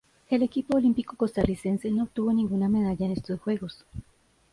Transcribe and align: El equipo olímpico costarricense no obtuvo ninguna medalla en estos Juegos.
El 0.31 0.41
equipo 0.41 0.77
olímpico 0.77 1.15
costarricense 1.15 1.91
no 1.91 2.01
obtuvo 2.05 2.33
ninguna 2.33 2.67
medalla 2.67 3.05
en 3.05 3.11
estos 3.11 3.39
Juegos. 3.39 3.85